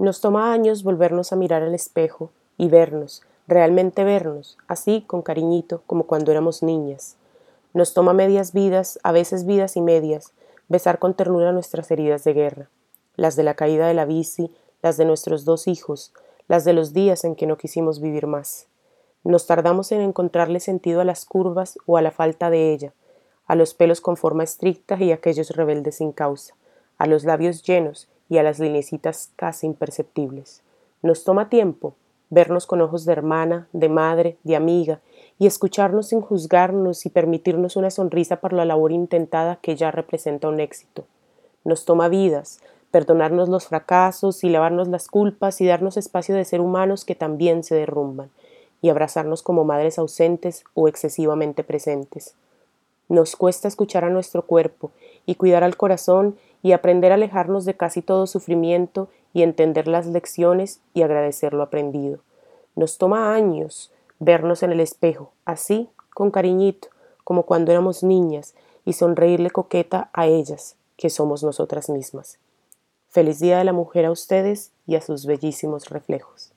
[0.00, 5.82] Nos toma años volvernos a mirar al espejo y vernos, realmente vernos, así con cariñito
[5.86, 7.16] como cuando éramos niñas.
[7.74, 10.32] Nos toma medias vidas, a veces vidas y medias,
[10.68, 12.70] besar con ternura nuestras heridas de guerra,
[13.16, 14.50] las de la caída de la bici,
[14.80, 16.14] las de nuestros dos hijos,
[16.48, 18.68] las de los días en que no quisimos vivir más.
[19.22, 22.94] Nos tardamos en encontrarle sentido a las curvas o a la falta de ella,
[23.46, 26.54] a los pelos con forma estricta y aquellos rebeldes sin causa,
[26.96, 30.62] a los labios llenos y a las linecitas casi imperceptibles.
[31.02, 31.94] Nos toma tiempo
[32.30, 35.00] vernos con ojos de hermana, de madre, de amiga,
[35.38, 40.48] y escucharnos sin juzgarnos y permitirnos una sonrisa por la labor intentada que ya representa
[40.48, 41.04] un éxito.
[41.64, 46.60] Nos toma vidas, perdonarnos los fracasos y lavarnos las culpas y darnos espacio de ser
[46.60, 48.30] humanos que también se derrumban,
[48.80, 52.34] y abrazarnos como madres ausentes o excesivamente presentes.
[53.10, 54.92] Nos cuesta escuchar a nuestro cuerpo
[55.26, 60.06] y cuidar al corazón y aprender a alejarnos de casi todo sufrimiento y entender las
[60.06, 62.20] lecciones y agradecer lo aprendido.
[62.76, 66.86] Nos toma años vernos en el espejo, así, con cariñito,
[67.24, 72.38] como cuando éramos niñas, y sonreírle coqueta a ellas, que somos nosotras mismas.
[73.08, 76.52] Feliz Día de la Mujer a ustedes y a sus bellísimos reflejos.